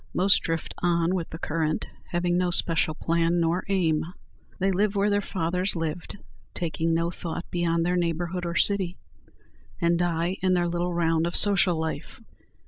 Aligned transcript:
Most 0.15 0.41
drift 0.41 0.73
on 0.79 1.13
with 1.13 1.29
the 1.29 1.37
current, 1.37 1.85
having 2.09 2.35
no 2.35 2.49
special 2.49 2.95
plan 2.95 3.39
nor 3.39 3.63
aim. 3.67 4.03
They 4.57 4.71
live 4.71 4.95
where 4.95 5.11
their 5.11 5.21
fathers 5.21 5.75
lived, 5.75 6.17
taking 6.55 6.95
no 6.95 7.11
thought 7.11 7.45
beyond 7.51 7.85
their 7.85 7.95
neighborhood 7.97 8.43
or 8.43 8.55
city, 8.55 8.97
and 9.79 9.99
die 9.99 10.37
in 10.41 10.55
their 10.55 10.67
little 10.67 10.91
round 10.91 11.27
of 11.27 11.35
social 11.35 11.79
life. 11.79 12.19